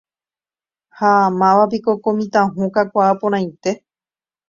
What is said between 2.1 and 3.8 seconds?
mitã hũ kakuaaporãite.